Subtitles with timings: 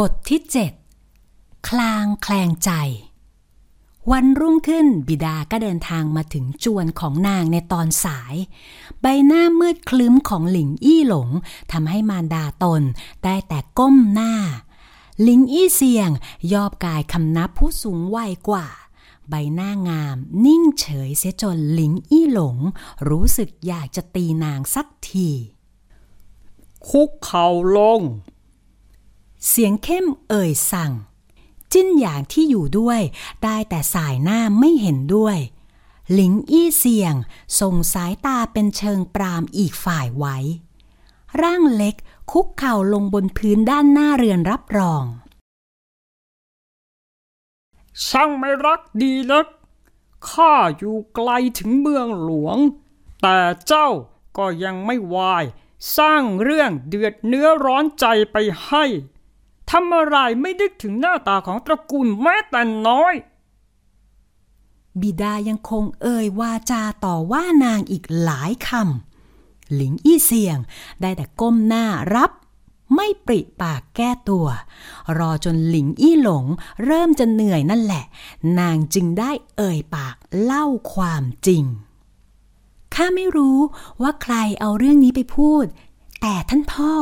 [0.00, 0.72] บทที่เจ็ด
[1.68, 2.70] คลางแคลงใจ
[4.10, 8.34] วันรุ่งขึ้นบิดาก็เดินทางมาถึงจวนของนางในตอนสาย
[9.00, 11.28] ใบหน้ามืดคลึ้มของหลิงอี้หลง
[11.72, 12.82] ทำให้มารดาตน
[13.24, 14.34] ได้แต่ก้มหน้า
[15.22, 16.10] หลิงอี้เสียง
[16.52, 18.66] ยอบกายคำนับผู้สูงวัยกว่า
[19.28, 22.56] ใบหน้างามนิ่งเฉยเสียจนหลิงอี้หลง
[23.08, 25.28] รู้สึกอยากจะตีนางสักที
[26.88, 27.46] คุกเข่า
[27.76, 28.02] ลง
[29.48, 30.92] เสียงเข้มเอ่ยสั่ง
[31.72, 33.00] จิ้นหยางที่อยู่ด้วย
[33.44, 35.38] ได้แต่สายหน้าไม่เห็นด้วย
[36.12, 37.14] หลิงอี้เสียง
[37.60, 40.36] ส่งสายตาเป็นเชิงปรามอีกฝ่ายไว้
[41.42, 41.94] ร่างเล็ก
[42.30, 45.04] คุกเข่าลงบนพื้นด้านหน้าเรือนรับรอง
[48.06, 49.46] ช่างไม่รักดีนัก
[50.28, 52.58] ข้าอยู่ไกลถึงเมืองหลวง
[53.22, 53.88] แต่เจ้า
[54.38, 55.44] ก็ยังไม่วาย
[55.98, 58.84] สร้างเรื่องเดือดเนื้อร้อนใจไปให้
[59.72, 63.14] ทำอะไรไม่นึกถึงหน้าตาของตระกูลแม้แต่น้อย
[65.00, 70.58] บิดายังคงเอ่ยวาจาต่อว่านางอีกหลายคำหลิงอี้เสียง
[71.00, 72.30] ได้แต่ก้มหน้ารับ
[72.94, 74.46] ไม่ปริปากแก้ตัว
[75.18, 76.44] รอจนหลิงอี้หลง
[76.84, 78.04] เริ่มจะเหนื่อยนั่นแหละ
[78.58, 81.64] นางจึงได้เอ่ยปากเล่าความจริง
[82.94, 83.58] ข้าไม่รู้
[84.02, 85.64] ว่าใครเอาเรื่องนี้ไปพูด
[86.20, 86.94] แต่ท่านพ่อ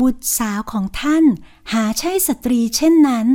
[0.00, 1.24] บุตรสาวของท่าน
[1.72, 3.26] หาใช่สตรีเช่นนั้น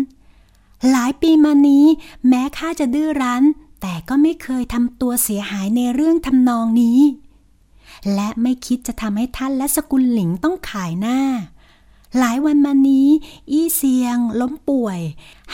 [0.91, 1.85] หลายปีมานี้
[2.27, 3.43] แม้ข้าจะดื้อรั้น
[3.81, 6.99] แต่ก็ไม่เคยทำตัวเสียหายในเรื่องทำนองนี้
[8.13, 11.19] และไม่คิดจะทำให้ท่านและสกุลหลิงต้องขายหน้า
[12.19, 13.07] หลายวันมานี้
[13.51, 14.99] อี้เซียง ล้มป่วย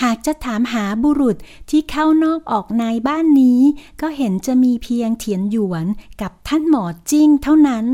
[0.02, 1.38] หากจะถามหาบุรุษ
[1.70, 3.62] ที่เข้านอกออกในบ้านนี้
[4.02, 5.86] ก็เห็นจะมีเพียงเถียนหยวน
[6.22, 7.86] กับท่านหมอจิ้งเท่านั้น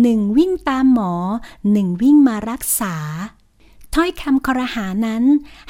[0.00, 1.12] หนึ่งวิ่งตามหมอ
[1.72, 2.96] หนึ่งวิ่งมารักษา
[3.94, 5.24] ถ้อยคำคอรหานั้น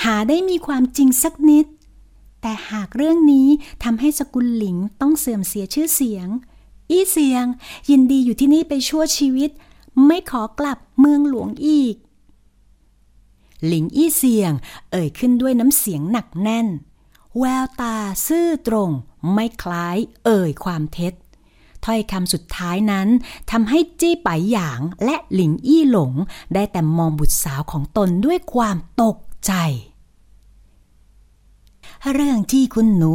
[0.05, 1.67] หาได้มีความจริงสักนิด
[2.41, 3.49] แต่หากเรื่องนี้
[3.83, 6.29] ทำให้สกุลหลิงต้องเสื่อมเสียชื่อเสียง
[6.91, 7.45] อี้เสียง
[7.91, 9.51] ยินดีอยู่ที่นี่ไปชั่วชีวิต
[10.07, 11.97] ไม่ขอกลับเมืองหลวงอีก
[13.67, 14.53] หลิงอี้เสียง
[14.91, 16.69] เอ่ยขึ้นด้วยน้ำเสียงหนักแน่น
[17.39, 17.97] แววตา
[18.27, 18.91] ซื่อตรง
[19.33, 21.15] ไม่คล้ายเอ่ยความเท็จ
[21.85, 23.09] ถ้อยคำสุดท้ายนั้น
[23.51, 26.13] ทำให้จี้ไปหยางและหลิงอี้หลง
[26.55, 29.53] ได้แต่มองบุตรสาวของตนด้วยความตกใจ
[32.13, 33.15] เรื่องที่คุณหนู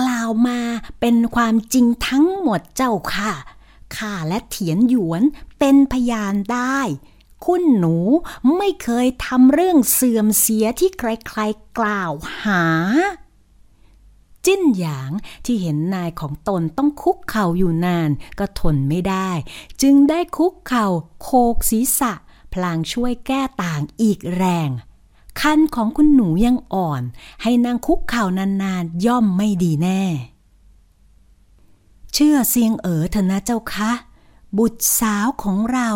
[0.00, 0.60] กล่าวมา
[1.00, 3.32] เป็นความจริงทั้งหมดเจ้าค่ะ
[3.96, 5.22] ข้าและเถียนหยวน
[5.58, 6.80] เป็นพยานได้
[7.44, 7.96] คุณหนู
[8.56, 12.64] ไม่เคยทำเรื่องเสื่อมเสียที่ใครๆกล่าวหา
[14.46, 15.10] จิ้นหยาง
[15.44, 19.30] ที่เห็นนายของตนต้องคุกเข่าอยู่นานก็ทนไม่ได้
[19.82, 20.86] จึงได้คุกเข่า
[21.22, 22.12] โคกศีรษะ
[22.52, 24.70] พลางช่วยแก้ต่างอีกแรง
[25.40, 27.02] คันของคุณหนูยังอ่อน
[27.42, 30.02] ให้นางคุกเข่านานๆย่อมไม่ดีแน่
[32.12, 33.92] เชื่อเสียงเอ๋อเถอะนะเจ้าคะ
[34.58, 35.90] บุตรสาวของเรา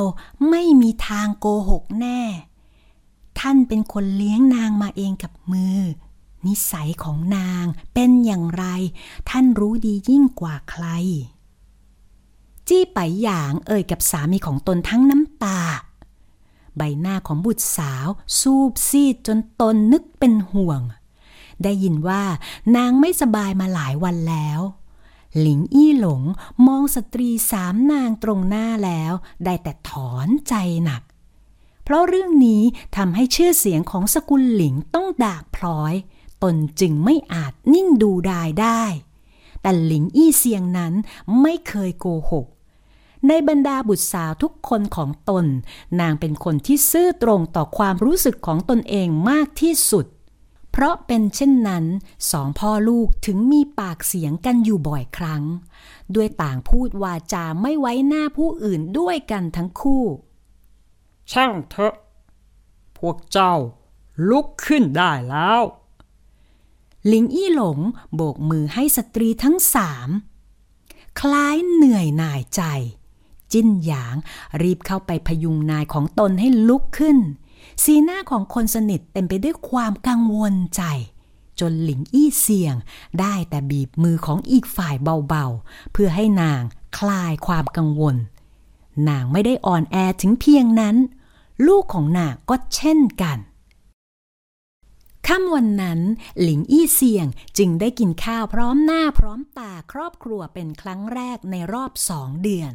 [0.49, 2.21] ไม่มีทางโกหกแน่
[3.39, 5.81] ท่านเป็นคนเลี้ยงนางมาเองกับมือ
[6.47, 8.65] นิสัยของนางเป็นอย่างไร
[9.31, 10.87] ท่านรู้ดียิ่งกว่าใคร
[12.69, 15.61] จี้ไปหยางเอ่ยกับสามีของตนทั้งน้ำตา
[16.77, 20.81] ใบหน้าของบุตรสาวซูบซีดจนตนนึกเป็นห่วง
[21.63, 22.23] ได้ยินว่า
[22.77, 24.61] นางไม่สบายมาหลายวันแล้ว
[25.39, 26.23] หลิงอี้หลง
[26.67, 29.13] มองสตรีสามนางตรงหน้าแล้ว
[29.45, 31.03] ได้แต่ถอนใจหนัก
[31.85, 32.63] เพราะเรื่องนี้
[32.97, 35.95] ทำให้ชื่อเสียงของสกุลหลิงต้องดาบพลอย
[36.43, 38.83] ตนจึงไม่อาจนิ่งดูดายได้
[39.63, 40.93] แต่หลิงอี้เซียงนั้น
[41.41, 42.47] ไม่เคยโกหก
[43.29, 45.47] ในบรรดาบุตรสาวทุกคนของตน
[46.01, 50.07] นางเป็นคนที่ซื่อตรงต่อความรู้สึกของตนเองมากที่สุด
[50.73, 51.85] เพราะเป็นเช่นนั้น
[52.31, 55.43] สองพ่อลูกถึงมีปากเสียงกันอยู่บ่อยครั้ง
[56.15, 60.05] ด้วยต่างพูดวาจาไม่ไว้หน้าผู้อื่นด้วยกันทั้งคู่
[61.33, 61.95] ช่างเถอะ
[62.99, 63.55] พวกเจ้า
[64.29, 65.63] ลุกขึ้นได้แล้ว
[67.07, 67.79] หลิงอี้หลง
[68.15, 70.09] โบกมือให้สตรีทั้งสาม
[71.21, 72.63] คล้ายเหนื่อยหน่ายใจ
[73.53, 74.17] จิ้นหยาง
[74.63, 77.19] รีบเข้าไปพยุงนายของตนให้ลุกขึ้น
[77.85, 80.83] สีหน้าของคนสนิทเต็มไปด้วยความกังวลใจ
[81.61, 82.75] จนหลิงอี้เสียง
[83.21, 84.97] ได้แต่บีบมือของอีกฝ่าย
[85.29, 86.63] เบาๆ เพื่อให้นาง
[86.99, 88.17] คลายความกังวล
[89.09, 90.97] นางไม่ได้อ่อนแอถึงเพียงนั้น
[91.67, 93.39] ลูกของนางก็เช่นกัน
[95.27, 96.01] ค่ำวันนั้น
[96.41, 97.27] หลิงอี้เซียง
[97.59, 102.73] จึงได้กินข้าวพร้อมหน้าพร้อมตาครอบครัวเป็นครั้งแรกในรอบสองเดือน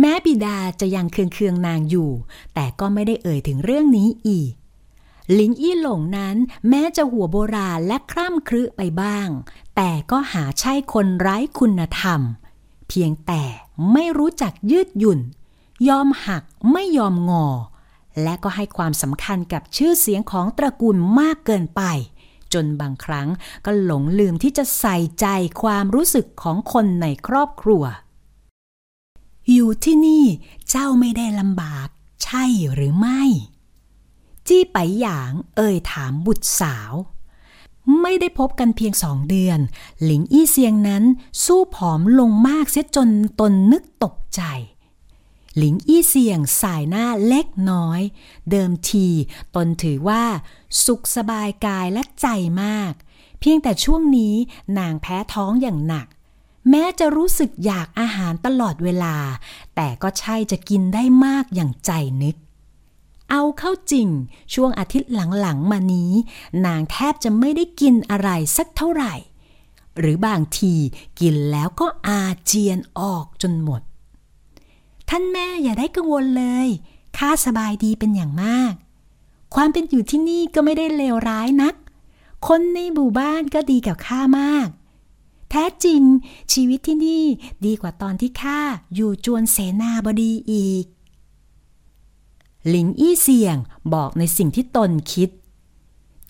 [0.00, 2.10] แม้บิดาจะยังเคืองเคืองนางอยู่
[2.54, 4.52] แต่ก็ไม่ได้เอ่ยถึงเรื่องนี้อีก
[5.32, 6.36] หลิงอี้หลงนั้น
[6.68, 9.28] แม้จะหัวโบราณและคร่ำครึไปบ้าง
[9.76, 12.20] แต่ก็หาใช่คนไร้คุณธรรม
[12.88, 13.42] เพียงแต่
[13.92, 15.20] ไม่รู้จักยืดหยุ่น
[15.88, 16.42] ยอมหัก
[16.72, 17.46] ไม่ยอมงอ
[18.22, 21.82] และก็ให้ความสำคัญกับชื่อเสียงของตระกูลมากเกินไป
[22.54, 23.28] จนบางครั้ง
[23.64, 25.26] ก็หลงลืมที่จะใส่ใจ
[25.62, 27.84] ความรู้สึกของคนในครอบครัว
[29.50, 30.24] อยู่ที่นี่
[30.70, 31.88] เจ้าไม่ได้ลำบาก
[32.24, 32.44] ใช่
[32.74, 33.22] หรือไม่
[34.46, 36.92] จี้ไปหยางเอ่ยถามบุตรสาว
[38.00, 39.58] ไม่ได้พบกันเพียงสองเดือน
[40.02, 41.04] หลิงอี้เซียงนั้น
[41.44, 43.10] สู้ผอมลงมากเสียจน
[43.40, 44.42] ตนนึกตกใจ
[45.58, 48.00] หลิงอี้เซียงสายหน้าเล็กน้อย
[48.50, 49.08] เดิมที
[49.54, 50.24] ตนถือว่า
[50.84, 52.26] สุขสบายกายและใจ
[52.62, 52.92] มาก
[53.40, 54.34] เพียงแต่ช่วงนี้
[54.78, 56.06] นางแพ้ท้องอย่างหนัก
[56.70, 59.16] แม้จะรู้สึกอยากอาหารตลอดเวลา
[59.74, 61.90] แต่ก็ใช่จะกินได้มากอย่างใจ
[62.22, 62.36] นึก
[63.30, 64.08] เอาเข้าจริง
[64.54, 66.12] ช่วงอาทิตย์หลังๆมานี้
[66.66, 69.14] นางแทบจะไม่ได้กินอะไรสักเท่าไหร่
[69.98, 70.74] หรือบางที
[71.20, 73.82] กินแล้วก็อาเจียนออกจนหมด
[75.08, 76.68] ท่านแม่อย่าได้กังวลเลย
[77.18, 78.72] ข้าสบายดีเป็นอย่างมาก
[79.54, 81.74] ความเป็นอยู่ที่นี่ก็ไม่ได้เลวร้ายนัก
[82.46, 84.68] คนในหมู่บ้านก็ดีกับข้ามาก
[85.50, 86.02] แท้จริง
[86.52, 87.24] ชีวิตที่นี่
[87.64, 88.60] ดีกว่าตอนที่ข้า
[88.94, 90.84] อยู่จวนเสนาบดีอีก
[92.68, 93.56] หลิงอี้เสี่ยง
[93.94, 95.30] บอกในสิ่งที่ตนคิด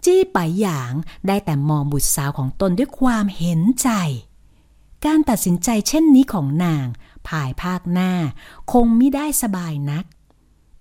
[0.05, 0.93] จี้ไปหยาง
[1.27, 3.91] ได้แต่มองบุตรสาวของตนด้วยความเห็นใจ
[5.05, 6.87] การตัดสินใจเช่นนี้ของนาง
[7.29, 8.13] ภายภาคหน้า
[8.73, 10.05] คงไม่ได้สบายนัก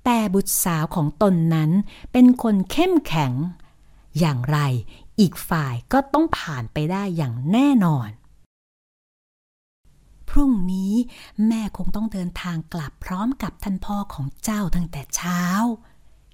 [0.06, 1.72] แต่บุตรสาวของตนนั้น
[2.12, 3.34] เป็นคนเข้มแข็ง
[4.20, 4.60] อย่างไร
[5.20, 8.10] อีกฝ่ายก็ต้องผ่านไปได้อย่างแน่นอน
[10.30, 10.94] พรุ่งนี้
[11.48, 15.44] แม่คงต้องเดินทางกลับพร้อมกับท่านพ่อของเจ้าตั้งแต่เช้า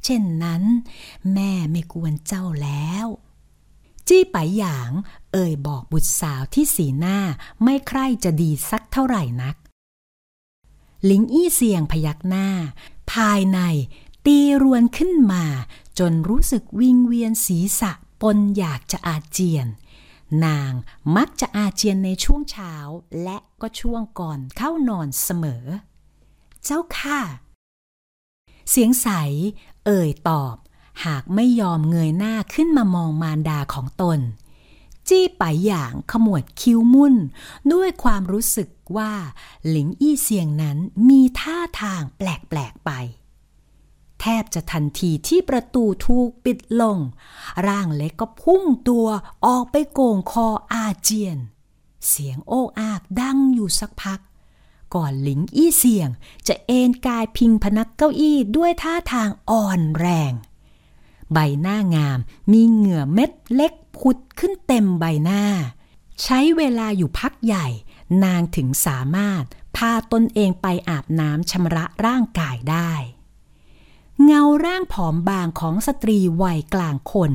[0.04, 0.63] เช่นนั้น
[1.33, 3.07] แม่ไม่กวนเจ้าแล้ว
[4.07, 4.92] จี้ไปหยาง
[5.31, 7.18] เอ่ยบอกบุตรสาวที่สีหน้า
[7.63, 9.56] ไม่ใคร่จะดีสักเท่าไหร่นัก
[11.10, 12.48] ลิงอี้เสียงพยักหน้า
[13.12, 13.60] ภายใน
[14.26, 15.46] ตีรวนขึ้นมา
[16.00, 17.92] จนรู้สึกวิงเวียนศีรษะ
[18.22, 19.68] ปนอยากจะอาเจียน
[20.46, 20.72] นาง
[21.16, 22.74] มักจะอาเจียนในช่วงเช้า
[23.24, 25.66] และก็ช่วงก่อนเข้านอนเสมอ
[26.64, 27.22] เจ้าค่ะ
[28.70, 29.08] เสียงใส
[29.86, 30.56] เอ่ยตอบ
[31.06, 34.20] หากไม่ยอมเงยหน้าขึ้นมามองมารดาของตน
[35.13, 37.15] จี้ไปอย่างขมวดคิ้วมุ่น
[37.74, 39.13] ด้วยความรู้สึกว่า
[39.69, 40.77] หลิงอี้เสียงนั้น
[41.10, 42.92] มีท่าทางแปลกๆไป
[44.19, 47.00] แทบจะทันทีที่ประตูถูกปิดลง
[47.68, 49.07] ร่างเล็กก็พุ่งตัว
[49.45, 51.38] ออกไปโก่งคออาเจียน
[52.07, 54.19] เสียงโอ้อากดังอยู่สักพัก
[54.95, 56.09] ก่อนหลิงอี้เสียง
[56.48, 60.33] จะเอนกายพิงพนักเก้าอี้ด้วยท่าทางอ่อนแรง
[61.33, 62.19] ใบหน้างาม
[62.51, 65.44] มีเหงื่อเม็ดเล็กผุดขึ้นเต็มใบหน้า
[66.24, 67.68] ใช้เวลาอยู่พักใหญ่
[68.24, 69.44] นางถึงสามารถ
[69.75, 72.91] พาตนเองไปอาบน้ำชำระร่างกายได้
[74.24, 77.31] เงาร่างผอมบางของสตรีวัยกลางคน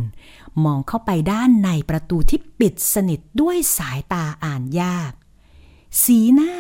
[0.64, 5.12] มองเข้าไปด้านในประตูที่ปิดสนิทด้วยสายตาอ่านยาก
[6.02, 6.54] สีหน้า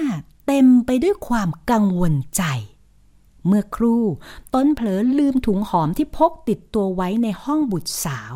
[0.46, 2.42] เต็มไปด้วยความกังวลใจ
[3.46, 4.04] เมื่อครู่
[4.54, 8.34] ต้นเผลอลืมถุงหอมที่พกติดตัวไว้ในห้องบุตรสาว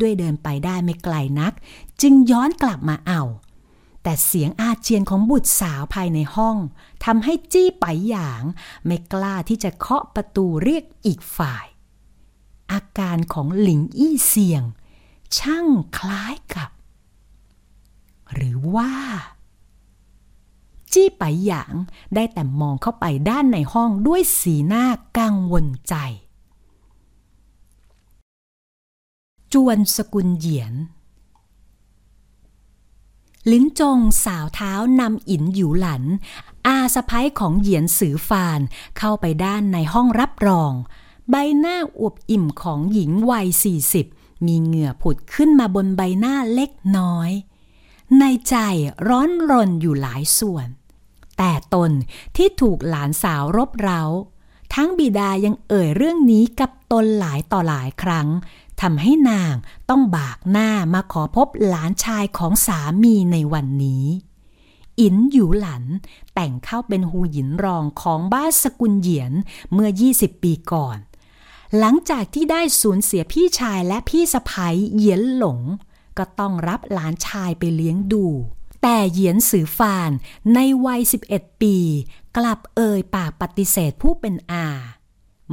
[0.00, 1.52] ด้วยเดินไปได้ไม่ไกลนัก
[2.02, 3.22] จึงย้อนกลับมาเอา
[4.02, 6.56] แต่เสียงอาเจียนของบุตรสาวภายในห้อง
[7.04, 8.44] ทำให้จี้ไปหยาง
[8.86, 11.66] ไม่กล้าที่จะเคาะประตูเรียกอีกฝ่าย
[12.72, 14.62] อาการของหลิงอี้เสียง
[15.38, 15.66] ช่าง
[15.98, 16.70] คล้ายกับ
[18.34, 18.92] หรือว่า
[20.92, 21.74] จี้ไปหยาง
[22.14, 24.84] ได้แต่มองเข้าไปด้านในห้องด้วยสีหน้า
[25.18, 25.94] กังวลใจ
[29.52, 30.74] จวนสกุลเหยียน
[33.50, 36.04] ลิ้นจงสาวเท้านำอินหยูหลัน
[36.66, 38.60] อาสะพ้ยของเหยียนสือฟาน
[38.98, 40.72] เข้าไปด้านในห้องรับรอง
[41.30, 44.06] ใบหน้าอวบอิ่มของหญิงวัยสี่สิบ
[44.46, 47.30] มีเหงื่อผุดขึ้นมาบนใบหน้าเล็กน้อย
[48.18, 48.56] ในใจ
[49.08, 50.68] ร้อนรนอยู่หลายส่วน
[51.42, 51.90] แต่ตน
[52.36, 54.02] ที่ถูกหลานสาวรบเร้า
[54.74, 58.28] ทั้งบิดายังเอ่ยเรื่องนี้กับตนหลายต่อหลายครั้ง
[58.80, 59.54] ทำให้นาง
[59.90, 64.04] ต้องบากหน้ามาขอพบหลานชายของสามีในวันนี้
[65.00, 65.84] อินหยูหลัน
[66.34, 69.32] แต่งเข้าเป็นฮูหยินรองของบ้านสกุลเหยียน
[69.72, 70.98] เมื่อ 20 ปีก่อน
[71.78, 75.60] หลังจากที่ได้สูญเสียพี่ชายและพี่สะพ้ยเหยียนหลง
[76.18, 78.26] ก็ต้องรับหลานชายไปเลี้ยงดู
[78.82, 80.10] แต่เหยียนสือฟาน
[80.54, 81.76] ในวัย 11 ปี
[82.36, 84.66] กลับเอ่ยปากปฏิเสธผู้เป็นอา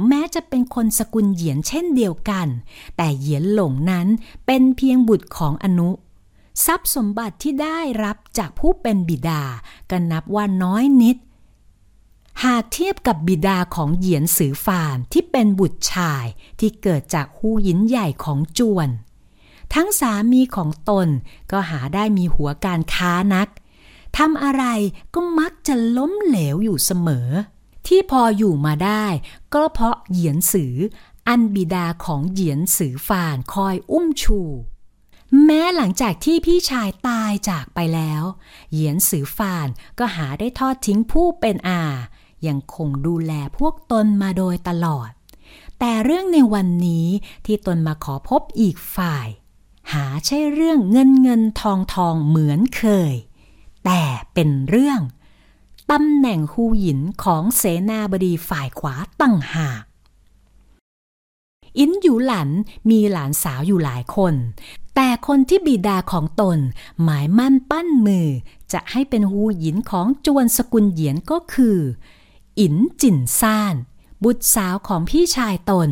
[0.08, 2.48] แม้จะเป็นคนสกุลเหยียนเช่นเดียวกัน
[2.96, 4.06] แต่เหยียนหลงนั้น
[4.46, 5.90] เป็นเพียงบุตรของอนุ
[6.66, 9.42] ทรัพย์สมบัติที่ได้รับจากผู้เป็นบิดา
[9.90, 11.16] ก็นับว่าน้อยนิด
[12.44, 16.24] หากเทียบกับบิดาของเหยียนสือฟานที่เป็นบุตรชาย
[16.60, 18.88] ที่เกิดจากหูหยินใหญ่ของจวน
[19.74, 21.08] ทั้งสามีของตน
[21.52, 23.48] ก็หาได้มีหัวการค้านัก
[24.18, 24.64] ทำอะไร
[25.14, 27.28] ก็มักจะล้มเหลวอยู่เสมอ
[27.86, 29.06] ที่พออยู่มาได้
[29.54, 30.74] ก็เพราะเหยียนสือ
[31.28, 34.40] อันบิดาของเหยียนสือฟานคอยอุ้มชู
[35.44, 38.22] แม้หลังจากที่พี่ชายตายจากไปแล้ว
[38.72, 41.82] เหยียนสือฟานก็หาได้ทอดทิ้งผู้เป็นอา
[42.46, 45.10] ยังคงดูแลพวกตนมาโดยตลอด
[45.78, 47.06] แต่เรื่องในวันนี้
[47.46, 49.28] ที่ตนมาขอพบอีกฝ่าย
[49.92, 53.14] หาใช่เรื่องเงินเงินทองทองเหมือนเคย
[53.84, 54.02] แต่
[54.34, 55.00] เป็นเรื่อง
[55.90, 59.82] ตำแหน่งฮูหยินของเสนาบดีฝ่ายขวาตั้งหาก
[61.78, 62.50] อินอยู่หลัน
[62.90, 64.34] มีหลานสาวอยู่หลายคน
[64.94, 66.58] แต่คนที่บิดาของตน
[67.02, 68.28] หมายมั่นปั้นมือ
[68.72, 71.78] จะให้เป็นฮูหยินของจวนสกุลเหยียนก็คือ
[72.58, 73.74] อินจินซ่าน
[74.22, 75.90] บุตรสาวของพี่ชายตน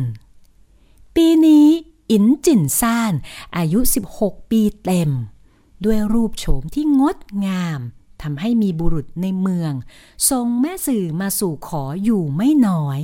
[1.15, 1.67] ปีนี้
[2.11, 3.13] อินจินซ่าน
[3.57, 3.79] อายุ
[4.15, 5.11] 16 ปีเต็ม
[5.85, 7.79] ด้วยรูปโฉมที่งดงาม
[8.21, 9.73] ทำให้มีบุรุษในเมือง
[10.29, 12.99] ทรงแม่สื่อมาสู่ขออยู่ไม่น้อย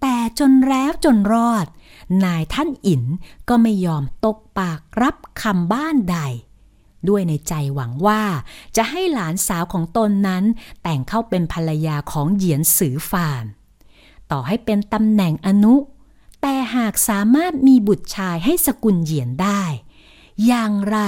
[0.00, 1.66] แต่จนแล้วจนรอด
[2.24, 3.02] นายท่านอิน
[3.48, 6.18] ก็ไม่ยอมตกปากรับคำบ้านใด
[7.08, 8.22] ด้วยในใจหวังว่า
[8.76, 10.44] จะให้หลานสาวของตนนั้น
[10.82, 13.44] แต่งเข้าเป็นภรรยาของเหยียนสือฟาน
[14.30, 15.74] ต่อให้เป็นตำแหน่งอนุ
[16.46, 19.62] แต่หากสามารถมีบุตรชายให้สกุลเหยียนได้
[20.46, 20.98] อย่างไร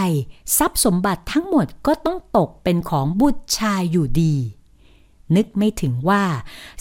[0.56, 4.36] ทรัพย์สมบัติทั้งหมดก็ต้องตกเป็นของบุตรชายอยู่ดี
[5.36, 6.24] นึกไม่ถึงว่า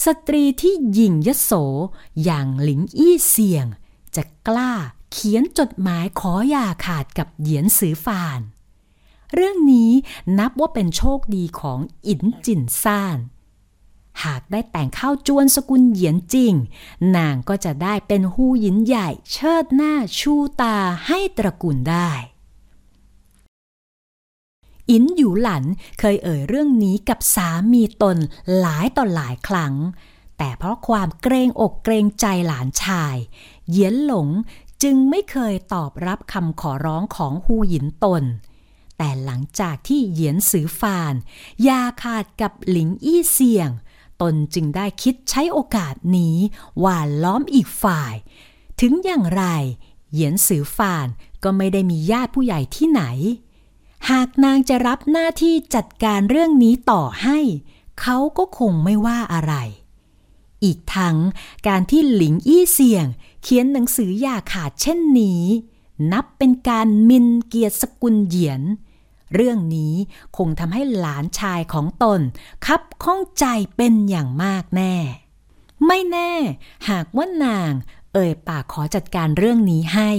[0.06, 1.52] สตรีที่ยิงยโส
[2.24, 3.66] อย่างหลิงอี้เสียง
[4.16, 4.74] จะกล้า
[5.12, 8.40] เขียนจดหมายขออย่าขาดกับเหยียนสือฟาน
[9.34, 9.92] เรื่องนี้
[10.40, 13.20] นับว่าเป็นโชคดีของอินจินซ่าน
[14.24, 16.54] หากได้แต่งข้าวจวนสกุลเหยียนจริง
[17.16, 22.12] นางก็จะได้เป็นหูหยินใหญ่ เชิดหน้าชูตาให้ตระกูลได้
[24.90, 25.64] อินอยู่หลัน
[26.00, 28.18] เคยเอ่ยเรื่องนี้กับสามีตน
[28.60, 29.76] หลายต่อหลายครั้ง
[30.38, 33.16] แต่เพราะความเกรงอกเกรงใจหลานชาย
[33.70, 34.30] เยียนหลง
[34.84, 38.24] จึงไม่เคยตอบรับคำขอร้องของฮูหยินตน
[38.98, 41.14] แต่หลังจากที่เหยียนสือฟาน
[41.68, 43.70] ยาขาดกับหลิงอี้เสี่ยง
[44.22, 46.36] ตนจึงได้คิดใช้โอกาสนี้
[46.80, 48.14] หวานล้อมอีกฝ่าย
[48.82, 49.44] ถึงอย่างไร
[50.12, 51.08] เหยียนสือฟาน
[51.44, 53.04] ก็ไม่ได้มีญาติผู้ใหญ่ที่ไหน
[54.10, 57.40] หากนางจะรับหน้าที่จัดการเรื่องนี้ต่อให้
[58.02, 59.54] เขาก็คงไม่ว่าอะไร
[60.64, 61.18] อีกทั้ง
[61.68, 63.06] การที่หลิงอี้เสี่ยง
[63.44, 65.44] เขียนหนังสืออย่าขาดเช่นนี้
[66.12, 68.62] นับเป็นการมินเกียรติสกุลเหยียน
[69.36, 69.94] เรื่องนี้
[70.38, 72.20] คงทำให้หลานชายของตน
[72.66, 74.96] คับข้องใจเป็นอย่างมากแน่
[75.86, 76.34] ไม่แน่
[76.90, 77.72] หากว่านาง
[78.14, 80.12] เอ่ยปากขอจัดการเรื่องนี้ให้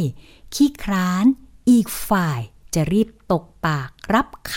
[0.55, 1.25] ขี้คร้าน
[1.71, 2.41] อีกฝ่าย
[2.75, 4.55] จะรีบตกปากรับค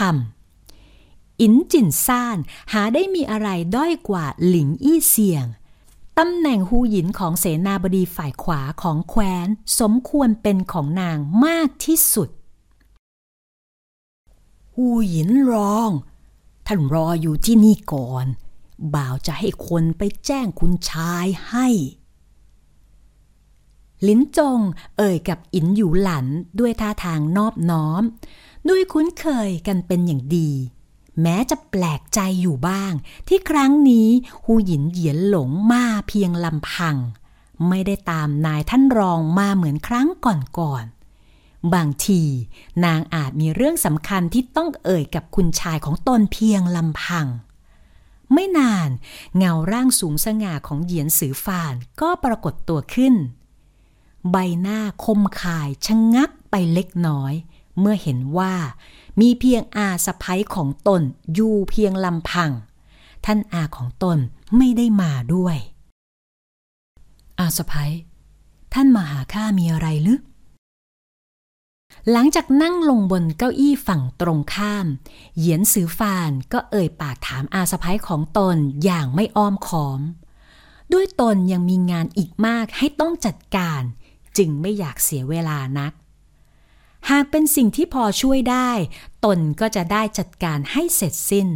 [0.69, 2.37] ำ อินจินซ่าน
[2.73, 5.45] หาได้มีอะไรด้อยกว่าหลิงอี้เซียง
[6.17, 9.47] ตำแหน่งฮูหยินของเสนาบดีฝ่ายขวาของแคว้น
[9.79, 12.29] สมควรเป็นของนางมากที่สุด
[14.81, 15.91] ฮูหยินรอง
[16.67, 18.25] ท่านรออยู่ที่นี่ก่อน
[18.95, 21.67] บ่าวจะให้คนไปแจ้งคุณชายให้
[24.07, 24.59] ลิ้นจง
[24.97, 26.27] เอ่ยกับอินอยู่หลัน
[26.59, 28.03] ด้วยท่าทางนอบน้อม
[28.69, 30.51] ด้วยคุ้นเคยกันเป็นอย่างดี
[31.21, 32.93] แม้จะแปลกใจอยู่บ้าง
[33.27, 34.09] ที่ครั้งนี้
[34.43, 36.95] หูหยินเหยียนหลงมาเพียงลำพัง
[37.67, 40.98] ไม่ได้ตามนายท่านรองมาเหมือนครั้งก่อนๆ
[41.73, 42.21] บางที
[42.85, 47.27] นางอาจมีเรื่องสำคัญที่ต้องเอ่ยกับคุณชายของตนเพียงลำพัง
[48.33, 48.89] ไม่นาน
[49.37, 53.15] เงาร่างสูงสง่าของเหยียนสือฟานก็ปรากฏตัวขึ้น
[54.31, 57.33] ใบหน้าคมขายชะงงักไปเล็กน้อย
[57.79, 58.55] เมื่อเห็นว่า
[59.19, 61.01] มีเพียงอาสะพ้ยของตน
[61.33, 62.51] อยู่เพียงลำพัง
[63.25, 64.17] ท่านอาของตน
[64.57, 65.57] ไม่ได้มาด้วย
[67.39, 67.91] อาสะพ้ย
[68.73, 70.19] ท่านมาหาข้ามีอะไรหรือ
[72.11, 74.85] หลังจากนั่งลงบนเก้าอี้ฝั่งตรงข้าม
[75.37, 80.01] เหยียนสือฟานก็เอ่ยปากถามอาสะพ้ยของตนอย่างไม่อ้อมขอม
[80.93, 83.81] ด้วยตนยังมีงานอีกมากให้ต้องจัดการ
[84.37, 85.93] จึงไม่อยากเสียเวลานัก
[87.09, 88.71] หากเป็นสิ่งที่พอช่วยได้
[89.25, 91.49] ตนก็จะได้จัดการให้เสร็จสิ้น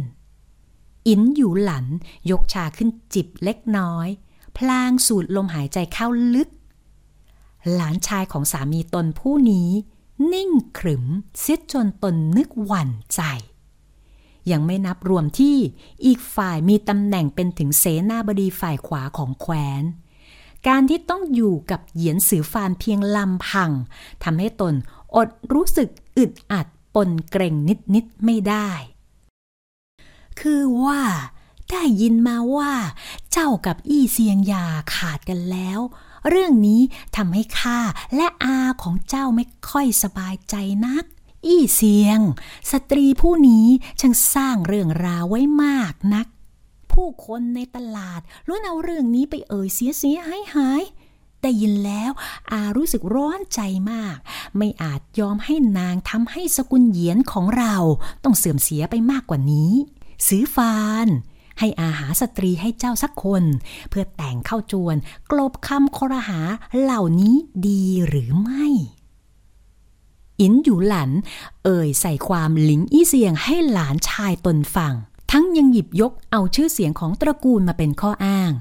[1.08, 1.86] อินอยู่หลัน
[2.30, 4.08] ยกชาขึ้นจิบเล็กน้อย
[4.56, 6.48] พลางสูดลมหายใจเข้าลึก
[7.74, 9.70] หลานชายของสามีตนผู้นี้
[10.32, 11.04] นิ่งขรึม
[11.38, 13.20] เสียจนตนนึกหวั่นใจ
[14.50, 15.56] ยังไม่นับรวมที่
[16.06, 19.82] อีกฝ่ายมีตำแหน่งเป็นถึงเสนาบดีฝ่ายขวาของแคว้น
[20.66, 23.70] การที่ต้องอยู่กับเหยียนสือฟานเพียงลำพัง
[24.22, 24.74] ทำให้ตน
[25.16, 27.54] อดรู้สึกอึดอัดปนเกรง
[27.94, 28.70] นิดๆไม่ได้
[30.40, 31.00] คือว่า
[31.70, 32.72] ได้ยินมาว่า
[33.32, 35.80] เจ้ากับอี้เซียงยาขาดกันแล้ว
[36.28, 36.80] เรื่องนี้
[37.16, 37.80] ทำให้ข้า
[38.16, 40.54] และอาของเจ้าไม่ค่อยสบายใจ
[40.86, 41.04] นัก
[41.46, 42.20] อี้เซียง
[42.70, 43.66] สตรีผู้นี้
[44.00, 46.26] ช่างสร้างเรื่องราวไว้มากนัก
[46.92, 50.82] ผู้คนในตลาดล้วนเอาเรื่องนี้ไปเอ่ยเสียเสียหายหาย
[51.42, 52.10] ได้ยินแล้ว
[52.52, 54.16] อารู้สึกร้อนใจมาก
[54.56, 57.74] ไม่อาจยอมให้นางทำให้สกุลเหยียนของเรา
[58.24, 59.72] ต้องเสื่อมเสียไปมากกว่านี้
[60.28, 61.08] ซื้อฟาน
[61.58, 63.44] ให้อาหาสตรีให้เจ้าสักคน
[63.90, 64.96] เพื่อแต่งเข้าจวน
[65.30, 66.40] กลบคำครหา
[66.80, 67.34] เหล่านี้
[67.66, 68.66] ดีหรือไม่
[70.40, 71.10] อินอยู่หลัน
[71.64, 74.94] เอ่ยใส่ความหลิงอี้เสียงให้หลานชายตนฟัง
[75.30, 78.52] ทั้งยังหยิบยกเอาชื่อเสียงของตระกูลมาเป็นข้ออ้าง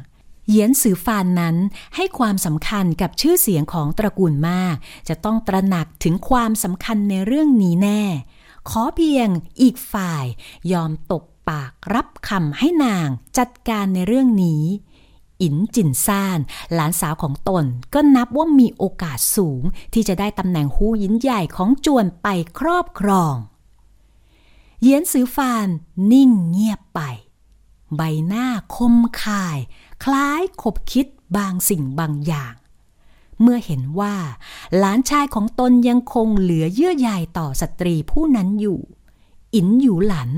[0.47, 1.55] เหยียนสือฟานนั้น
[1.95, 4.75] ให้ความสำคัญกับชื่อเสียงของตระกูลมาก
[5.09, 8.03] จะต้องตระหนักถึงความสำคัญในเรื่องนี้แน่
[8.69, 9.27] ขอเพียง
[9.61, 10.25] อีกฝ่าย
[10.71, 13.07] ยอมตก ปากรับคำให้นาง
[13.37, 14.63] จัดการในเรื่องนี้
[15.41, 16.39] อินจินซาน
[16.73, 22.27] หลานสาวของตนก็นับว่ามีโอกาสสูงที่จะได้ตำแหน่งหูยินใหญ่ของจวนไป
[22.59, 23.35] ครอบครอง
[24.81, 25.67] เยียนซือฟาน
[26.11, 27.01] นิ่งเงียบไป
[27.95, 29.57] ใบหน้าคมคาย
[30.03, 31.05] คล้ายขบคิด
[31.37, 32.53] บางสิ่งบางอย่าง
[33.41, 34.15] เมื่อเห็นว่า
[34.77, 38.79] หลานชายของตนยังคงเหลือเยื่อใยต่อสตรีผู้นั้นอยู่
[39.55, 40.29] อินอยู่หลัน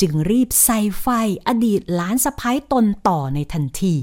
[0.00, 1.06] จึงรีบใส่ไฟ
[1.46, 3.96] อดีตหลานสะพ้ายตนต่อในทันที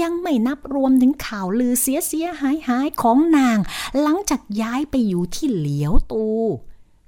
[0.00, 3.58] ยังไม่นับรวมถึงข่าวลือเสียเสียหายหายของนาง
[4.00, 6.26] หลังจากย้ายไปอยู่ที่เหลียวตู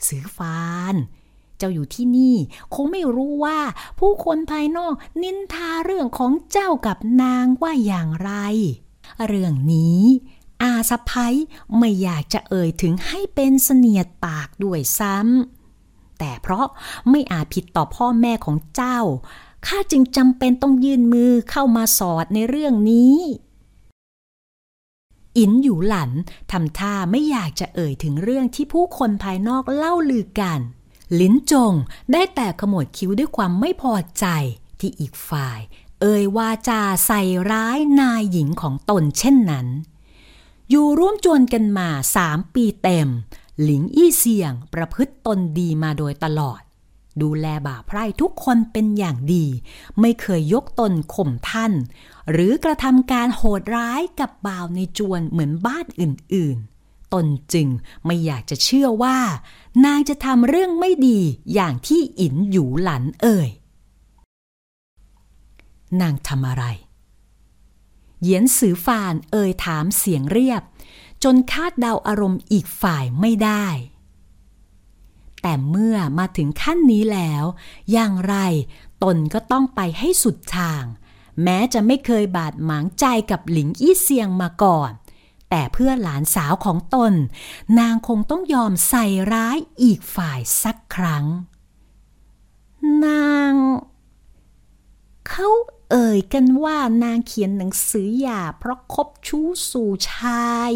[0.07, 0.95] สือฟาน
[1.59, 2.37] เจ้าอยู่ที่นี่
[2.75, 3.59] คงไม่รู้ว่า
[3.99, 8.33] ผู้คนภายนอกนินทาเรื่องของเจ้ากับนางว่าอย่างไร
[9.27, 10.03] เรื่องนี้
[10.63, 11.35] อาสะพ้ย
[11.79, 15.66] ไม่อยากจะเอ่ยถึงให้เป็นเสนียดปากด้วยซ้ำ
[16.19, 16.67] แต่เพราะ
[17.11, 18.99] ไม่อาจผิดต่อพ่อแม่ของเจ้า
[19.67, 23.17] ข้าจึงจำเป็นต้องยื่นมือเข้ามาสอดในเรื่องนี้
[25.39, 26.11] อินอยู่หลัน
[26.53, 30.61] ทำท่าไม่อยากจะเอ่ยถึงเรื่องที่ผู้คนภายนอกเล่าลือกัน
[31.21, 31.73] ลิ้นจง
[32.13, 34.27] ได้แต่ขมวดคิ้วด้วยความไม่พอใจ
[34.81, 35.61] ที่อีกฝ่าย
[36.01, 39.67] เอ่ยวาจาใส่ร้ายนายหญิงของตนเช่นนั้น
[40.71, 43.09] อยู่ร่วมจวนกันมาสามปีเต็ม
[43.63, 46.61] หลิงอี้เสี่ยงประพฤติตนดีมาโดยตลอด
[47.23, 49.47] ดูแลบ่าไพร่ทุกคนเป็นอย่างดี
[50.01, 51.73] ไม่เคยยกตนข่มท่าน
[52.31, 57.69] หรือกระทำการโหดร้ายกับบ่าวในจวนเหมือนบ้านอื่นๆ ตนจึง
[58.07, 59.19] ไม่อยากจะเชื่อว่า
[59.85, 61.21] นางจะทำเรื่องไม่ดี
[61.55, 63.49] อย่างที่อินอยู่หลันเอ่ย
[66.01, 66.65] นางทำอะไร
[68.23, 70.63] เหยียนสือฟานเอ่ยถามเสียงเรียบ
[71.25, 73.67] จนคาดเดาอารมณ์อีกฝ่ายไม่ได้
[75.43, 77.45] แต่เมื่อมาถึงขั้นนี้แล้ว
[77.93, 78.37] อย่างไร
[79.03, 80.85] ตนก็ต้องไปให้สุดทาง
[81.43, 84.91] แม้จะไม่เคยบาดหมางใจกับหลิงอี้เซียงมาก่อน
[85.51, 87.13] แต่เพื่อหลานสาวของตน
[87.79, 91.27] นางคงต้องยอมใส่ร้ายอีกฝ่ายสักครั้ง
[93.07, 93.53] นาง
[95.29, 95.49] เขา
[95.91, 100.73] เอ่ยกันว่านางเขียนหนังสือหย่าเพราะคบชู้สู่ชาย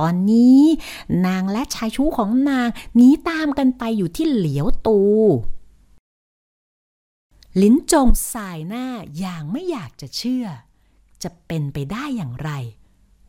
[0.00, 0.60] ตอนนี้
[1.26, 5.00] นางและชายชู้ของนางหนีตามกันไปอยู่ที่เหลียวตู
[7.60, 8.86] ลิ้นจงสายหน้า
[9.18, 10.46] อย่างไม่อยากจะเชื่อ
[11.22, 12.50] จะเป็นไปได้อย่างไร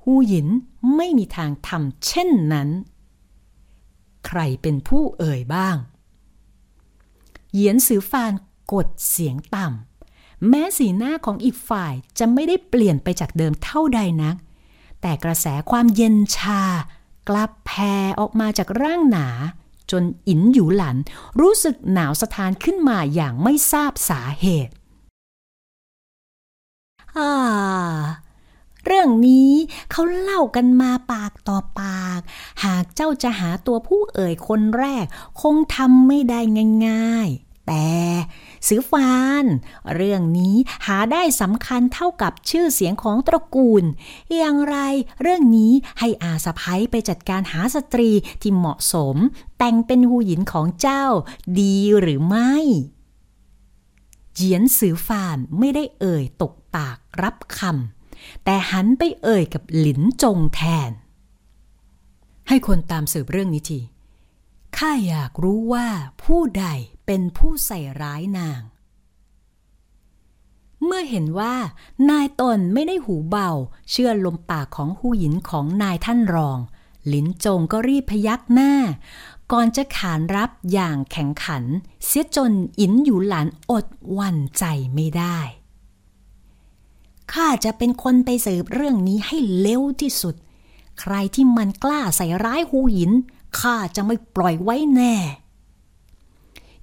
[0.03, 0.47] หูหยิน
[0.95, 2.69] ไม่มีทางทำเช่นนั้น
[4.25, 5.77] ใครเป็นผู้เอ่ยบ้าง
[7.53, 8.33] เหยียนสือฟาน
[8.73, 14.35] กดเสียงต่ำแม้สีหน้าของอีกฝ่ายจะไม่ได้เปลี่ยนไปจากเดิมเท่าใดนัก
[15.01, 16.63] แต่กระแสความเย็นชา
[17.29, 19.27] กลับแผ่ออกมาจากร่างหนา
[19.91, 20.97] จนอินอยู่หลัน
[21.41, 24.73] รู้สึกหนาวสะท้านขึ้นมาอย่างไม่ทราบสาเหตุ
[27.17, 27.31] อ่า
[28.85, 29.51] เรื่องนี้
[29.91, 32.21] เขาเล่ากันมาปากต่อปาก
[32.63, 35.05] หากเจ้าจะหาตัวผู้เอ่ยคนแรก
[35.41, 36.39] คงทำไม่ได้
[36.87, 37.91] ง่ายๆ แต่
[38.67, 39.45] สือฟาน
[39.95, 40.55] เรื่องนี้
[40.85, 43.83] หาได้สำคัญเท่ากับชื่อเสียงของตระกูล
[44.35, 44.77] อย่างไร
[45.21, 48.09] เรื่องนี้ให้อาสะพ้ยไปจัดการหาสตรี
[48.41, 49.15] ที่เหมาะสม
[49.57, 51.05] แต่งเป็นหูหยินของเจ้า
[51.59, 52.53] ดีหรือไม่
[54.33, 60.91] เจียนสือฟานไม่ได้เอ่ยตกปากรับคำแต่หันไปเอ่ยกับหลินจงแทน
[62.47, 63.79] ให้คนตามสืบเรื่องนี้ที
[64.77, 65.87] ข้าอยากรู้ว่า
[66.23, 66.65] ผู้ใด
[67.05, 68.61] เป็นผู้ใส่ร้ายนาง
[70.85, 71.55] เมื่อเห็นว่า
[72.09, 73.49] นายตนไม่ได้หูเบา
[73.89, 76.59] เชื่อลมปากของหูหญินของนายท่านรอง
[77.07, 78.73] หลินจงก็รีบพยักหน้า
[79.51, 81.63] ก่อนจะขานรับอย่างแข็งขัน
[82.05, 83.85] เสียจนอินอยู่หลานอด
[84.17, 85.39] วันใจไม่ได้
[87.33, 90.35] ข้าจะเป็นคนไปสืบเรื่องนี้ให้เร็วที่สุด
[90.99, 93.11] ใครที่มันกล้าใส่ร้ายหูหิน
[93.59, 95.15] ข้าจะไม่ปล่อยไว้แน่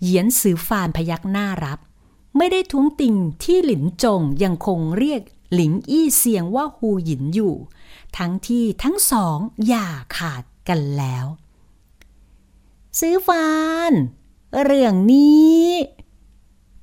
[0.03, 1.79] เหยียนสือฟานพยักหน้ารับ
[2.37, 5.23] ไม่ได้ทุ้งติงที่หลินจงยังคงเรียก
[5.55, 7.55] หลิงอี้เสียงว่าฮูหยินอยู่
[8.17, 11.27] ทั้งที่ทั้งสองอย่าขาดกันแล้ว
[13.01, 13.49] ซื้อฟา
[13.91, 13.93] น
[14.65, 15.67] เรื่องนี้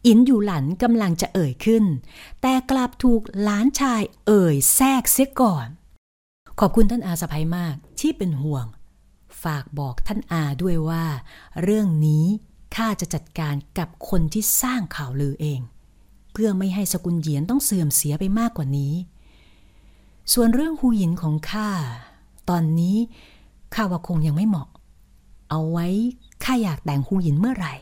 [0.06, 1.86] อินอยู่หลันกำลังจะเอ่ยขึ้น
[2.42, 5.68] แต่กลับถูกหลานชายเอ่ยแทรกเสียก่อน
[6.60, 8.66] ขอบคุณท่านอาสะพายมากที่เป็นห่วง
[9.46, 11.06] ฝากบอกท่านอาด้วยว่า
[11.64, 12.26] เรื่องนี้
[12.76, 15.60] ข้าจะจัดการกับคนที่สร้างข่าวลือเอง
[16.32, 18.94] เพื่อไม่ให้สกุลเหยียนต้องเสื่อมเสียไปมากกว่านี้
[20.34, 21.70] ส่วนเรื่องหูหยินของข้า
[22.50, 22.98] ตอนนี้
[23.74, 24.68] ข้าว่าคงยังไม่เหมาะ
[25.50, 25.88] เอาไว้
[26.44, 27.74] ข้าอยากแต่งหูหยินเมื่อไหร่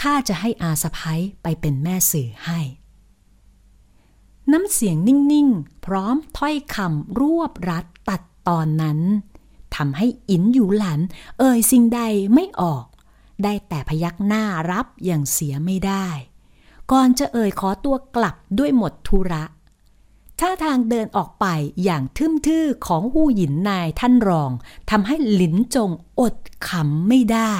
[0.00, 2.60] ข้าจะให้อาสะพ้ยไปเป็นแม่สื่อให้
[4.52, 8.98] น้ำเสียงนิ่งๆ พร้อมถ้อยคำรวบรัดตัดตอนนั้น
[9.78, 11.00] ทำให้อินอยู่หลัน
[11.38, 12.00] เอ่ยสิ่งใด
[12.34, 12.84] ไม่ออก
[13.42, 16.06] ได้แต่พยักหน้ารับอย่างเสียไม่ได้
[16.92, 19.44] ก่อนจะเอ่ยขอตัวกลับด้วยหมดธุระ
[20.40, 21.46] ท่าทางเดินออกไป
[21.84, 24.50] อย่างทึ่มทื่อของหูหยินนายท่านรอง
[24.90, 26.36] ทำให้หลินจงอด
[26.68, 27.54] ขำไม่ได้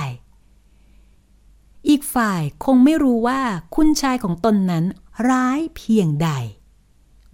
[1.89, 3.41] อีกฝ่ายคงไม่รู้ว่า
[3.75, 4.85] คุณชายของตนนั้น
[5.29, 6.31] ร้ายเพียงใด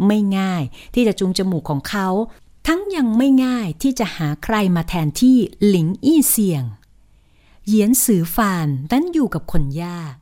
[0.07, 0.62] ไม่ง่าย
[0.94, 2.09] ที่จะจุงจมูกของเขา
[2.66, 6.64] ทั้งยังไม่ง่ายที่จะหาใครมาแทนที่หลิงอี้เซียง
[7.66, 10.14] เหยียนสือฟานนั้นอยู่กับคนยาก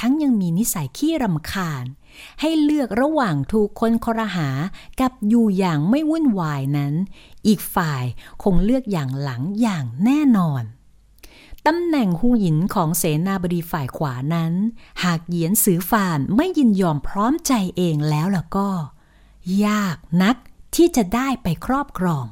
[0.00, 1.84] ทั้งยังมีนิสัยขี้รำคาญ
[2.40, 4.48] ให้เลือกระหว่างถูกคนครหา
[5.00, 6.94] กับอยู่อย่างไม่วุ่นวายนั้น
[7.46, 8.04] อีกฝ่าย
[8.42, 10.62] คงเลือกอย่างหลังอย่างแน่นอน
[11.66, 14.52] ตำแหน่งหูหยินของเสนาบดีฝ่ายขวานั้น
[15.04, 18.70] หากเหยียนสือฟานไม่ยินยอมพร้อมใจเองแล้วล่ะก็
[19.66, 20.36] ยากนัก
[20.74, 22.24] ที่จะได้ไปครอบครอง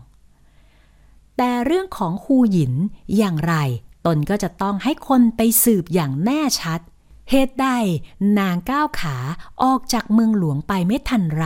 [1.37, 2.75] แต่เรื่องของคูหยิน
[3.17, 3.55] อย่างไร
[4.07, 6.81] ตนก็จะต้องให้คนไปสืบอย่างแน่ชัด
[7.31, 7.69] เหตุใด
[8.39, 9.17] นางก้าวขา
[9.63, 11.45] ออกจากเมืองหลวงไปไม่ทันไร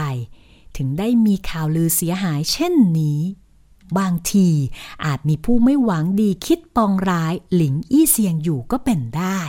[0.77, 3.19] ถึงได้มีข่าวลือเสียหายเช่นนี้
[3.97, 4.49] บางที
[5.05, 9.39] อาจมีผู้ไม่หวังดีคิดปองร้ายหลิงอี้เซียงอยู่ก็เป็นได้